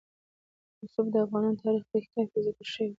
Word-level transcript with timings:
رسوب 0.79 1.07
د 1.13 1.15
افغان 1.25 1.53
تاریخ 1.63 1.83
په 1.91 1.97
کتابونو 2.03 2.29
کې 2.31 2.39
ذکر 2.45 2.65
شوی 2.73 2.87
دي. 2.87 2.89